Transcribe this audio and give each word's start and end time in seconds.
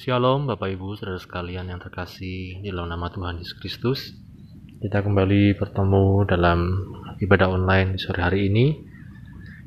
Shalom 0.00 0.48
Bapak 0.48 0.72
Ibu 0.72 0.96
saudara 0.96 1.20
sekalian 1.20 1.68
yang 1.68 1.76
terkasih 1.76 2.64
di 2.64 2.72
dalam 2.72 2.88
nama 2.88 3.12
Tuhan 3.12 3.36
Yesus 3.36 3.52
Kristus. 3.60 4.16
Kita 4.80 5.04
kembali 5.04 5.60
bertemu 5.60 6.24
dalam 6.24 6.72
ibadah 7.20 7.52
online 7.52 7.92
di 7.92 8.00
sore 8.00 8.24
hari 8.24 8.48
ini. 8.48 8.80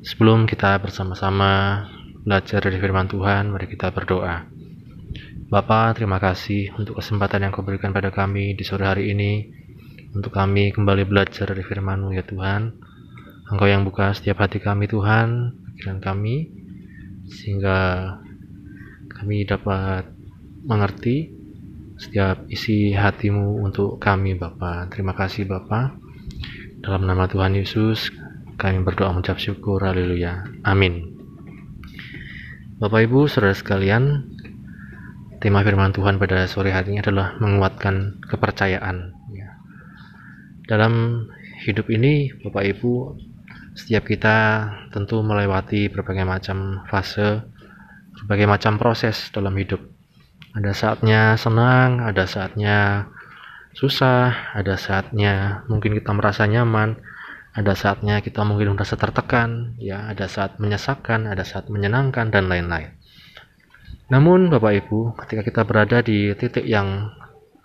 Sebelum 0.01 0.49
kita 0.49 0.81
bersama-sama 0.81 1.85
belajar 2.25 2.65
dari 2.65 2.81
firman 2.81 3.05
Tuhan, 3.13 3.53
mari 3.53 3.69
kita 3.69 3.93
berdoa. 3.93 4.49
Bapak, 5.53 6.01
terima 6.01 6.17
kasih 6.17 6.73
untuk 6.81 6.97
kesempatan 6.97 7.45
yang 7.45 7.53
kau 7.53 7.61
berikan 7.61 7.93
pada 7.93 8.09
kami 8.09 8.57
di 8.57 8.65
sore 8.65 8.89
hari 8.89 9.13
ini 9.13 9.53
Untuk 10.17 10.33
kami 10.33 10.73
kembali 10.73 11.05
belajar 11.05 11.53
dari 11.53 11.61
firman-Mu 11.61 12.09
ya 12.09 12.25
Tuhan. 12.25 12.73
Engkau 13.53 13.69
yang 13.69 13.85
buka 13.85 14.17
setiap 14.17 14.41
hati 14.41 14.57
kami 14.57 14.89
Tuhan, 14.89 15.53
pikiran 15.77 16.01
kami 16.01 16.49
Sehingga 17.29 17.77
kami 19.13 19.45
dapat 19.45 20.22
mengerti 20.63 21.31
setiap 21.99 22.47
isi 22.49 22.95
hatimu 22.95 23.63
untuk 23.63 23.99
kami 23.99 24.35
Bapa. 24.35 24.87
Terima 24.89 25.13
kasih 25.13 25.45
Bapa. 25.45 25.93
Dalam 26.83 27.07
nama 27.07 27.27
Tuhan 27.27 27.55
Yesus 27.55 28.11
kami 28.55 28.83
berdoa 28.83 29.11
mengucap 29.11 29.39
syukur. 29.39 29.83
Haleluya. 29.83 30.43
Amin. 30.67 31.15
Bapak 32.79 33.07
Ibu, 33.07 33.31
Saudara 33.31 33.55
sekalian, 33.55 34.27
tema 35.39 35.63
firman 35.63 35.95
Tuhan 35.95 36.19
pada 36.19 36.43
sore 36.51 36.75
hari 36.75 36.95
ini 36.95 36.99
adalah 36.99 37.39
menguatkan 37.39 38.19
kepercayaan. 38.27 39.15
Ya. 39.31 39.55
Dalam 40.67 41.27
hidup 41.63 41.87
ini, 41.87 42.35
Bapak 42.43 42.63
Ibu, 42.75 43.15
setiap 43.77 44.03
kita 44.03 44.67
tentu 44.91 45.23
melewati 45.23 45.87
berbagai 45.87 46.27
macam 46.27 46.83
fase, 46.91 47.47
berbagai 48.19 48.47
macam 48.49 48.75
proses 48.75 49.31
dalam 49.31 49.55
hidup 49.55 49.92
ada 50.53 50.71
saatnya 50.71 51.33
senang, 51.33 51.97
ada 51.97 52.29
saatnya 52.29 53.09
susah, 53.73 54.53
ada 54.53 54.77
saatnya 54.77 55.65
mungkin 55.65 55.97
kita 55.97 56.13
merasa 56.13 56.45
nyaman, 56.45 57.01
ada 57.57 57.73
saatnya 57.73 58.21
kita 58.21 58.45
mungkin 58.45 58.77
merasa 58.77 58.93
tertekan, 58.93 59.73
ya, 59.81 60.09
ada 60.13 60.29
saat 60.29 60.61
menyesakan, 60.61 61.25
ada 61.25 61.41
saat 61.41 61.73
menyenangkan 61.73 62.29
dan 62.29 62.49
lain-lain. 62.49 62.93
Namun 64.13 64.53
Bapak 64.53 64.85
Ibu, 64.85 65.17
ketika 65.25 65.41
kita 65.41 65.61
berada 65.65 66.05
di 66.05 66.37
titik 66.37 66.69
yang 66.69 67.09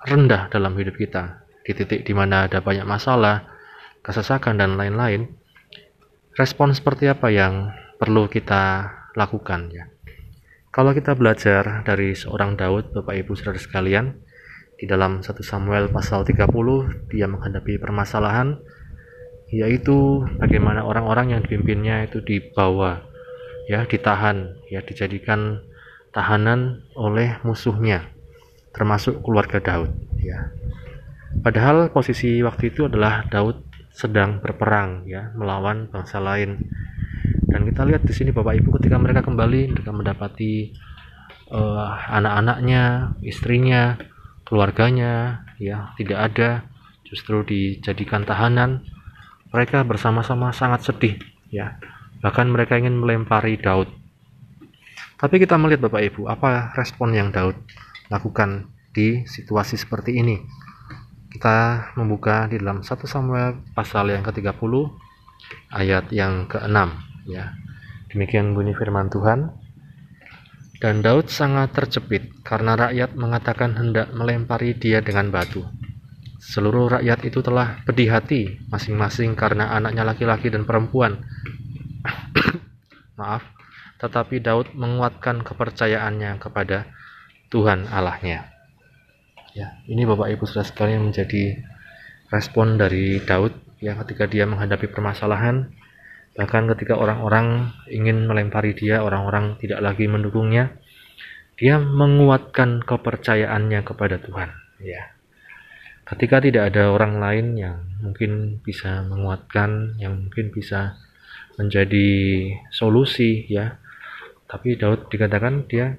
rendah 0.09 0.49
dalam 0.49 0.73
hidup 0.81 0.97
kita, 0.97 1.45
di 1.69 1.77
titik 1.77 2.09
di 2.09 2.17
mana 2.17 2.49
ada 2.49 2.65
banyak 2.65 2.89
masalah, 2.89 3.45
kesesakan 4.01 4.57
dan 4.57 4.81
lain-lain, 4.81 5.29
respon 6.41 6.73
seperti 6.73 7.13
apa 7.13 7.29
yang 7.29 7.69
perlu 8.01 8.33
kita 8.33 8.89
lakukan 9.13 9.69
ya? 9.69 9.93
Kalau 10.79 10.95
kita 10.95 11.19
belajar 11.19 11.83
dari 11.83 12.15
seorang 12.15 12.55
Daud, 12.55 12.95
Bapak 12.95 13.11
Ibu 13.11 13.35
Saudara 13.35 13.59
sekalian, 13.59 14.15
di 14.79 14.87
dalam 14.87 15.27
1 15.27 15.43
Samuel 15.43 15.91
pasal 15.91 16.23
30, 16.23 16.47
dia 17.11 17.27
menghadapi 17.27 17.83
permasalahan 17.83 18.63
yaitu 19.51 20.23
bagaimana 20.39 20.87
orang-orang 20.87 21.35
yang 21.35 21.43
dipimpinnya 21.43 22.07
itu 22.07 22.23
dibawa 22.23 23.03
ya, 23.67 23.91
ditahan, 23.91 24.55
ya, 24.71 24.79
dijadikan 24.87 25.67
tahanan 26.15 26.87
oleh 26.95 27.43
musuhnya, 27.43 28.15
termasuk 28.71 29.19
keluarga 29.27 29.59
Daud, 29.59 29.91
ya. 30.23 30.55
Padahal 31.43 31.91
posisi 31.91 32.39
waktu 32.39 32.71
itu 32.71 32.87
adalah 32.87 33.27
Daud 33.27 33.67
sedang 33.91 34.39
berperang 34.39 35.11
ya 35.11 35.35
melawan 35.35 35.91
bangsa 35.91 36.23
lain 36.23 36.71
dan 37.49 37.65
kita 37.65 37.83
lihat 37.89 38.05
di 38.05 38.13
sini 38.13 38.29
Bapak 38.29 38.61
Ibu 38.61 38.77
ketika 38.77 39.01
mereka 39.01 39.25
kembali 39.25 39.73
mereka 39.73 39.89
mendapati 39.89 40.77
uh, 41.49 41.89
anak-anaknya, 42.13 43.17
istrinya, 43.25 43.97
keluarganya 44.45 45.45
ya 45.57 45.97
tidak 45.97 46.19
ada, 46.29 46.51
justru 47.09 47.41
dijadikan 47.49 48.29
tahanan. 48.29 48.85
Mereka 49.49 49.81
bersama-sama 49.89 50.53
sangat 50.53 50.85
sedih 50.85 51.17
ya. 51.49 51.81
Bahkan 52.21 52.53
mereka 52.53 52.77
ingin 52.77 53.01
melempari 53.01 53.57
Daud. 53.57 53.89
Tapi 55.17 55.41
kita 55.41 55.57
melihat 55.57 55.89
Bapak 55.89 56.05
Ibu, 56.05 56.29
apa 56.29 56.77
respon 56.77 57.17
yang 57.17 57.33
Daud 57.33 57.57
lakukan 58.13 58.69
di 58.93 59.25
situasi 59.25 59.81
seperti 59.81 60.21
ini. 60.21 60.37
Kita 61.33 61.89
membuka 61.97 62.45
di 62.45 62.61
dalam 62.61 62.85
1 62.85 62.93
Samuel 63.09 63.57
pasal 63.73 64.13
yang 64.13 64.21
ke-30 64.21 64.73
ayat 65.73 66.13
yang 66.13 66.45
ke-6 66.45 67.08
ya. 67.29 67.53
Demikian 68.09 68.57
bunyi 68.57 68.73
firman 68.73 69.13
Tuhan. 69.13 69.53
Dan 70.79 71.03
Daud 71.03 71.29
sangat 71.29 71.75
terjepit 71.75 72.43
karena 72.47 72.79
rakyat 72.79 73.19
mengatakan 73.19 73.75
hendak 73.77 74.15
melempari 74.15 74.79
dia 74.79 75.03
dengan 75.03 75.29
batu. 75.29 75.67
Seluruh 76.39 76.99
rakyat 76.99 77.27
itu 77.27 77.43
telah 77.43 77.83
pedih 77.83 78.15
hati 78.15 78.63
masing-masing 78.71 79.35
karena 79.35 79.75
anaknya 79.75 80.07
laki-laki 80.07 80.49
dan 80.49 80.63
perempuan. 80.65 81.27
Maaf 83.21 83.59
tetapi 83.99 84.39
Daud 84.39 84.73
menguatkan 84.79 85.43
kepercayaannya 85.43 86.39
kepada 86.39 86.87
Tuhan 87.51 87.91
Allahnya. 87.91 88.47
Ya 89.53 89.83
ini 89.91 90.07
Bapak 90.07 90.31
Ibu 90.39 90.47
sudah 90.47 90.63
sekalian 90.63 91.11
menjadi 91.11 91.59
respon 92.31 92.79
dari 92.79 93.19
Daud 93.19 93.51
ya 93.83 93.99
ketika 94.07 94.31
dia 94.31 94.47
menghadapi 94.47 94.87
permasalahan 94.95 95.75
Bahkan 96.39 96.71
ketika 96.71 96.95
orang-orang 96.95 97.75
ingin 97.91 98.31
melempari 98.31 98.71
dia, 98.71 99.03
orang-orang 99.03 99.59
tidak 99.59 99.83
lagi 99.83 100.07
mendukungnya, 100.07 100.71
dia 101.59 101.83
menguatkan 101.83 102.79
kepercayaannya 102.87 103.83
kepada 103.83 104.23
Tuhan. 104.23 104.55
Ya. 104.79 105.19
Ketika 106.07 106.39
tidak 106.39 106.71
ada 106.71 106.95
orang 106.95 107.19
lain 107.19 107.59
yang 107.59 107.83
mungkin 107.99 108.63
bisa 108.63 109.03
menguatkan, 109.03 109.99
yang 109.99 110.15
mungkin 110.31 110.55
bisa 110.55 110.95
menjadi 111.59 112.09
solusi, 112.71 113.43
ya. 113.51 113.75
Tapi 114.47 114.79
Daud 114.79 115.11
dikatakan 115.11 115.67
dia 115.67 115.99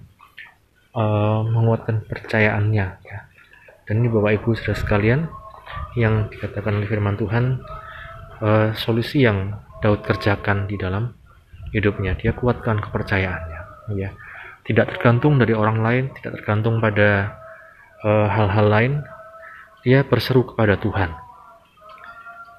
uh, 0.95 1.43
menguatkan 1.43 2.07
percayaannya, 2.07 2.87
ya. 3.03 3.19
Dan 3.83 3.99
ini 3.99 4.07
Bapak 4.07 4.39
Ibu 4.39 4.55
sudah 4.55 4.79
sekalian 4.79 5.27
yang 5.99 6.31
dikatakan 6.31 6.79
oleh 6.79 6.87
firman 6.87 7.19
Tuhan 7.19 7.59
uh, 8.39 8.71
solusi 8.71 9.27
yang 9.27 9.51
Daud 9.79 10.03
kerjakan 10.03 10.67
di 10.67 10.75
dalam 10.75 11.15
hidupnya. 11.71 12.17
Dia 12.19 12.35
kuatkan 12.35 12.83
kepercayaannya, 12.83 13.61
ya. 13.95 14.09
Tidak 14.67 14.85
tergantung 14.85 15.41
dari 15.41 15.57
orang 15.57 15.81
lain, 15.81 16.03
tidak 16.13 16.41
tergantung 16.41 16.77
pada 16.77 17.33
eh, 18.05 18.27
hal-hal 18.29 18.67
uh, 18.69 18.71
lain. 18.71 18.93
Dia 19.81 20.05
berseru 20.05 20.45
kepada 20.45 20.77
Tuhan. 20.77 21.09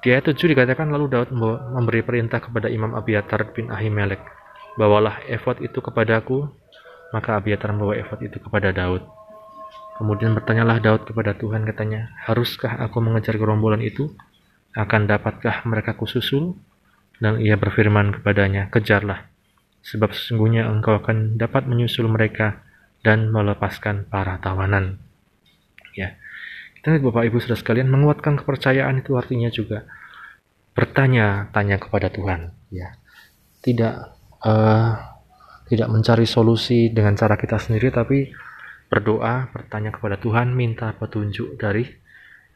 Di 0.01 0.09
ayat 0.09 0.33
7 0.33 0.49
dikatakan 0.49 0.89
lalu 0.89 1.13
Daud 1.13 1.29
memberi 1.69 2.01
perintah 2.01 2.41
kepada 2.41 2.65
Imam 2.65 2.97
Abiatar 2.97 3.53
bin 3.53 3.69
Ahimelek, 3.69 4.17
"Bawalah 4.73 5.21
efod 5.29 5.61
itu 5.61 5.77
kepadaku." 5.77 6.49
Maka 7.13 7.37
Abiatar 7.37 7.69
membawa 7.69 7.93
efod 7.93 8.25
itu 8.25 8.41
kepada 8.41 8.73
Daud. 8.73 9.05
Kemudian 10.01 10.33
bertanyalah 10.33 10.81
Daud 10.81 11.05
kepada 11.05 11.37
Tuhan 11.37 11.69
katanya, 11.69 12.09
"Haruskah 12.25 12.81
aku 12.81 12.97
mengejar 12.97 13.37
gerombolan 13.37 13.85
itu? 13.85 14.09
Akan 14.73 15.05
dapatkah 15.05 15.61
mereka 15.69 15.93
kususul?" 15.93 16.57
Dan 17.21 17.37
ia 17.37 17.53
berfirman 17.53 18.17
kepadanya, 18.17 18.73
Kejarlah, 18.73 19.29
sebab 19.85 20.09
sesungguhnya 20.09 20.65
engkau 20.65 20.97
akan 20.97 21.37
dapat 21.37 21.69
menyusul 21.69 22.09
mereka 22.09 22.65
dan 23.05 23.29
melepaskan 23.29 24.09
para 24.09 24.41
tawanan. 24.41 24.97
Ya, 25.93 26.17
kita 26.81 26.97
lihat 26.97 27.03
Bapak 27.05 27.23
Ibu 27.29 27.37
sudah 27.37 27.57
sekalian, 27.57 27.93
menguatkan 27.93 28.41
kepercayaan 28.41 29.05
itu 29.05 29.13
artinya 29.13 29.53
juga 29.53 29.85
bertanya-tanya 30.73 31.77
kepada 31.77 32.09
Tuhan. 32.09 32.57
Ya, 32.73 32.97
tidak 33.61 34.17
uh, 34.41 34.97
tidak 35.69 35.87
mencari 35.93 36.25
solusi 36.25 36.89
dengan 36.89 37.13
cara 37.13 37.37
kita 37.37 37.61
sendiri, 37.61 37.93
tapi 37.93 38.33
berdoa, 38.89 39.53
bertanya 39.53 39.93
kepada 39.93 40.17
Tuhan, 40.17 40.57
minta 40.57 40.89
petunjuk 40.97 41.53
dari 41.61 41.85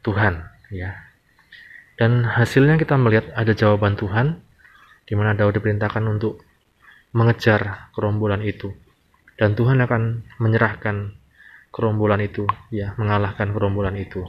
Tuhan. 0.02 0.42
Ya, 0.74 1.06
dan 2.02 2.26
hasilnya 2.26 2.76
kita 2.76 2.98
melihat 2.98 3.30
ada 3.38 3.54
jawaban 3.54 3.96
Tuhan 3.96 4.45
di 5.06 5.14
mana 5.14 5.38
Daud 5.38 5.62
diperintahkan 5.62 6.04
untuk 6.10 6.42
mengejar 7.14 7.94
gerombolan 7.94 8.42
itu. 8.42 8.74
Dan 9.38 9.54
Tuhan 9.54 9.80
akan 9.80 10.26
menyerahkan 10.42 11.16
gerombolan 11.70 12.24
itu 12.24 12.48
ya 12.74 12.98
mengalahkan 12.98 13.54
gerombolan 13.54 13.96
itu. 13.96 14.26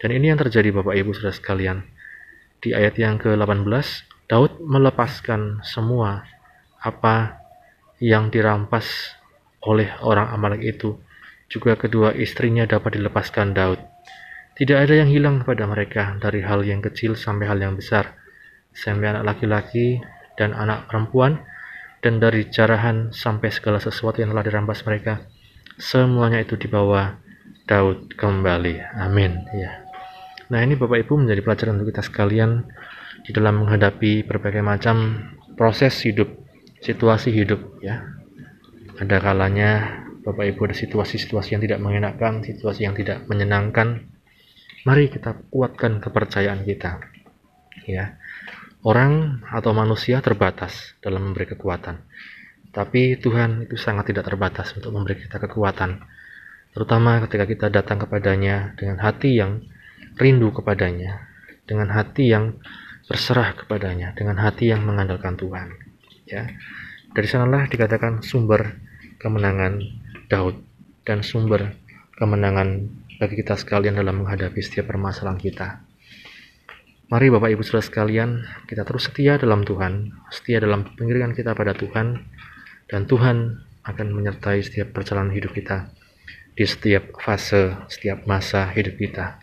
Dan 0.00 0.12
ini 0.16 0.32
yang 0.32 0.40
terjadi 0.40 0.72
Bapak 0.72 0.96
Ibu 0.96 1.12
Saudara 1.12 1.36
sekalian. 1.36 1.84
Di 2.56 2.72
ayat 2.72 2.96
yang 2.96 3.20
ke-18 3.20 3.68
Daud 4.26 4.58
melepaskan 4.64 5.62
semua 5.62 6.24
apa 6.80 7.38
yang 8.02 8.32
dirampas 8.32 9.14
oleh 9.62 9.92
orang 10.02 10.32
Amalek 10.32 10.62
itu. 10.78 10.98
Juga 11.46 11.78
kedua 11.78 12.10
istrinya 12.10 12.66
dapat 12.66 12.98
dilepaskan 12.98 13.54
Daud. 13.54 13.78
Tidak 14.56 14.74
ada 14.74 14.94
yang 14.98 15.06
hilang 15.06 15.44
kepada 15.44 15.68
mereka 15.68 16.16
dari 16.18 16.42
hal 16.42 16.64
yang 16.66 16.82
kecil 16.82 17.14
sampai 17.14 17.46
hal 17.46 17.60
yang 17.60 17.76
besar 17.78 18.25
sampai 18.76 19.16
anak 19.16 19.24
laki-laki 19.24 20.04
dan 20.36 20.52
anak 20.52 20.84
perempuan, 20.86 21.40
dan 22.04 22.20
dari 22.20 22.46
jarahan 22.52 23.10
sampai 23.10 23.48
segala 23.48 23.80
sesuatu 23.80 24.20
yang 24.20 24.36
telah 24.36 24.44
dirampas 24.44 24.84
mereka, 24.84 25.24
semuanya 25.80 26.44
itu 26.44 26.60
dibawa 26.60 27.16
Daud 27.64 28.14
kembali. 28.14 29.00
Amin. 29.00 29.42
Ya. 29.56 29.82
Nah 30.52 30.62
ini 30.62 30.78
Bapak 30.78 31.02
Ibu 31.02 31.26
menjadi 31.26 31.42
pelajaran 31.42 31.80
untuk 31.80 31.90
kita 31.90 32.06
sekalian 32.06 32.62
di 33.26 33.34
dalam 33.34 33.64
menghadapi 33.64 34.22
berbagai 34.22 34.62
macam 34.62 35.18
proses 35.58 35.98
hidup, 36.06 36.30
situasi 36.78 37.34
hidup 37.34 37.82
ya. 37.82 38.06
Ada 38.96 39.18
kalanya 39.18 39.70
Bapak 40.22 40.46
Ibu 40.54 40.70
ada 40.70 40.76
situasi-situasi 40.78 41.58
yang 41.58 41.62
tidak 41.66 41.82
mengenakan, 41.82 42.46
situasi 42.46 42.86
yang 42.86 42.94
tidak 42.94 43.26
menyenangkan. 43.26 44.06
Mari 44.86 45.10
kita 45.10 45.34
kuatkan 45.50 45.98
kepercayaan 45.98 46.62
kita. 46.62 47.02
Ya. 47.90 48.14
Orang 48.86 49.42
atau 49.50 49.74
manusia 49.74 50.22
terbatas 50.22 50.94
dalam 51.02 51.26
memberi 51.26 51.50
kekuatan. 51.50 52.06
Tapi 52.70 53.18
Tuhan 53.18 53.66
itu 53.66 53.74
sangat 53.74 54.14
tidak 54.14 54.30
terbatas 54.30 54.70
untuk 54.78 54.94
memberi 54.94 55.18
kita 55.18 55.42
kekuatan. 55.42 56.06
Terutama 56.70 57.18
ketika 57.26 57.50
kita 57.50 57.66
datang 57.66 58.06
kepadanya 58.06 58.78
dengan 58.78 59.02
hati 59.02 59.42
yang 59.42 59.66
rindu 60.22 60.54
kepadanya, 60.54 61.26
dengan 61.66 61.90
hati 61.90 62.30
yang 62.30 62.62
berserah 63.10 63.58
kepadanya, 63.58 64.14
dengan 64.14 64.38
hati 64.38 64.70
yang 64.70 64.86
mengandalkan 64.86 65.34
Tuhan. 65.34 65.74
Ya, 66.30 66.46
dari 67.10 67.26
sanalah 67.26 67.66
dikatakan 67.66 68.22
sumber 68.22 68.76
kemenangan 69.18 69.82
Daud 70.30 70.62
dan 71.02 71.26
sumber 71.26 71.74
kemenangan 72.14 72.86
bagi 73.18 73.40
kita 73.40 73.58
sekalian 73.58 73.98
dalam 73.98 74.22
menghadapi 74.22 74.60
setiap 74.62 74.94
permasalahan 74.94 75.40
kita. 75.40 75.85
Mari 77.06 77.30
Bapak 77.30 77.54
Ibu 77.54 77.62
Saudara 77.62 77.86
sekalian, 77.86 78.42
kita 78.66 78.82
terus 78.82 79.06
setia 79.06 79.38
dalam 79.38 79.62
Tuhan, 79.62 80.10
setia 80.26 80.58
dalam 80.58 80.82
pengiringan 80.98 81.38
kita 81.38 81.54
pada 81.54 81.70
Tuhan, 81.70 82.18
dan 82.90 83.06
Tuhan 83.06 83.62
akan 83.86 84.06
menyertai 84.10 84.58
setiap 84.66 84.90
perjalanan 84.90 85.30
hidup 85.30 85.54
kita 85.54 85.86
di 86.58 86.66
setiap 86.66 87.14
fase, 87.22 87.78
setiap 87.86 88.26
masa 88.26 88.74
hidup 88.74 88.98
kita. 88.98 89.38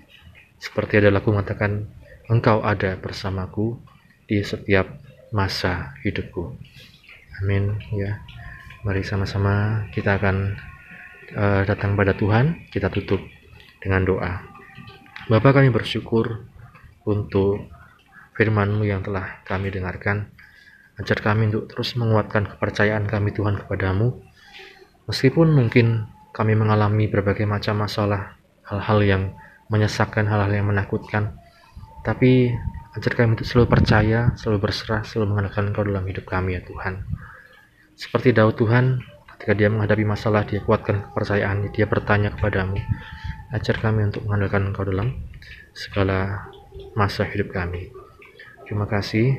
Seperti 0.59 0.99
ada 0.99 1.15
lagu 1.15 1.31
mengatakan, 1.31 1.87
Engkau 2.27 2.59
ada 2.67 2.99
bersamaku 2.99 3.79
di 4.27 4.43
setiap 4.43 4.99
masa 5.31 5.95
hidupku. 6.03 6.59
Amin. 7.39 7.79
Ya, 7.95 8.19
mari 8.83 9.07
sama-sama 9.07 9.87
kita 9.95 10.19
akan 10.19 10.59
uh, 11.31 11.63
datang 11.63 11.95
pada 11.95 12.11
Tuhan. 12.11 12.67
Kita 12.67 12.91
tutup 12.91 13.23
dengan 13.79 14.03
doa. 14.03 14.43
Bapak 15.31 15.63
kami 15.63 15.71
bersyukur 15.71 16.51
untuk 17.03 17.69
firman-Mu 18.33 18.83
yang 18.83 19.05
telah 19.05 19.43
kami 19.45 19.69
dengarkan. 19.69 20.29
Ajar 20.97 21.21
kami 21.25 21.49
untuk 21.49 21.69
terus 21.73 21.97
menguatkan 21.97 22.45
kepercayaan 22.45 23.09
kami 23.09 23.33
Tuhan 23.33 23.57
kepadamu. 23.65 24.13
Meskipun 25.09 25.51
mungkin 25.51 26.05
kami 26.33 26.53
mengalami 26.53 27.09
berbagai 27.09 27.45
macam 27.45 27.85
masalah, 27.85 28.37
hal-hal 28.65 28.99
yang 29.05 29.23
menyesakkan 29.69 30.25
hal-hal 30.29 30.53
yang 30.53 30.69
menakutkan. 30.69 31.37
Tapi 32.05 32.51
ajar 32.93 33.11
kami 33.15 33.39
untuk 33.39 33.47
selalu 33.47 33.67
percaya, 33.69 34.33
selalu 34.37 34.69
berserah, 34.69 35.01
selalu 35.01 35.33
mengandalkan 35.33 35.63
Engkau 35.71 35.83
dalam 35.87 36.05
hidup 36.05 36.25
kami 36.29 36.57
ya 36.57 36.61
Tuhan. 36.61 37.05
Seperti 37.93 38.33
Daud 38.33 38.57
Tuhan, 38.57 39.01
ketika 39.37 39.53
dia 39.53 39.69
menghadapi 39.69 40.05
masalah, 40.05 40.45
dia 40.45 40.61
kuatkan 40.61 41.09
kepercayaan, 41.09 41.73
dia 41.73 41.85
bertanya 41.85 42.33
kepadamu. 42.33 42.77
Ajar 43.53 43.77
kami 43.77 44.09
untuk 44.09 44.25
mengandalkan 44.25 44.73
Engkau 44.73 44.85
dalam 44.85 45.25
segala 45.73 46.49
masa 46.93 47.25
hidup 47.27 47.53
kami. 47.53 47.89
Terima 48.63 48.87
kasih 48.89 49.37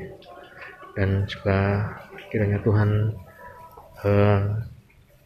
dan 0.95 1.27
juga 1.27 1.91
kiranya 2.31 2.59
Tuhan 2.63 3.15
uh, 4.03 4.41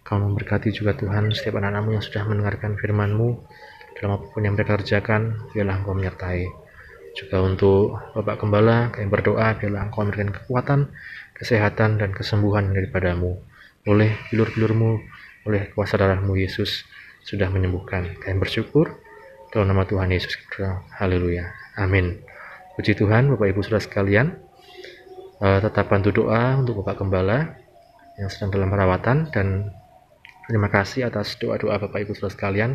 kau 0.01 0.17
memberkati 0.17 0.73
juga 0.73 0.97
Tuhan 0.97 1.29
setiap 1.29 1.61
anak-anakmu 1.61 1.93
yang 1.93 2.01
sudah 2.01 2.25
mendengarkan 2.25 2.73
firman-Mu 2.81 3.29
dalam 3.99 4.15
apa 4.15 4.25
pun 4.31 4.41
yang 4.41 4.55
mereka 4.55 4.79
kerjakan, 4.79 5.51
biarlah 5.51 5.83
Engkau 5.83 5.93
menyertai. 5.93 6.47
Juga 7.13 7.43
untuk 7.43 7.99
Bapak 8.15 8.39
Gembala, 8.39 8.89
kami 8.95 9.11
berdoa, 9.11 9.59
biarlah 9.59 9.91
Engkau 9.91 10.07
memberikan 10.07 10.31
kekuatan, 10.31 10.79
kesehatan, 11.35 11.99
dan 11.99 12.15
kesembuhan 12.15 12.71
daripadamu. 12.71 13.37
Oleh 13.85 14.15
bilur-bilurmu, 14.31 15.03
oleh 15.45 15.67
kuasa 15.75 15.99
darahmu 15.99 16.39
Yesus, 16.39 16.87
sudah 17.27 17.51
menyembuhkan. 17.51 18.15
Kami 18.23 18.39
bersyukur, 18.39 18.97
dalam 19.49 19.73
nama 19.73 19.85
Tuhan 19.85 20.13
Yesus 20.13 20.37
Haleluya. 20.97 21.49
Amin. 21.77 22.21
Puji 22.77 22.95
Tuhan, 22.95 23.33
Bapak 23.33 23.49
Ibu 23.51 23.65
Saudara 23.65 23.81
sekalian. 23.83 24.37
Uh, 25.39 25.63
tetap 25.63 25.87
bantu 25.87 26.11
doa 26.11 26.59
untuk 26.59 26.83
Bapak 26.83 26.99
Gembala 26.99 27.55
yang 28.19 28.27
sedang 28.27 28.51
dalam 28.51 28.67
perawatan 28.67 29.31
dan 29.31 29.71
terima 30.51 30.67
kasih 30.67 31.07
atas 31.07 31.39
doa-doa 31.39 31.79
Bapak 31.79 32.03
Ibu 32.03 32.11
Saudara 32.11 32.35
sekalian 32.35 32.71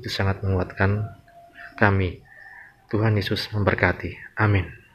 itu 0.00 0.08
sangat 0.08 0.40
menguatkan 0.40 1.04
kami. 1.76 2.24
Tuhan 2.88 3.18
Yesus 3.18 3.50
memberkati. 3.52 4.38
Amin. 4.38 4.85